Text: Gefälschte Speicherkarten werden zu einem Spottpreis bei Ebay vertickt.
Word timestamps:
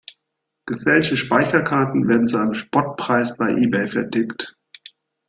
Gefälschte 0.65 1.15
Speicherkarten 1.15 2.07
werden 2.07 2.25
zu 2.25 2.39
einem 2.39 2.55
Spottpreis 2.55 3.37
bei 3.37 3.49
Ebay 3.51 3.85
vertickt. 3.85 4.57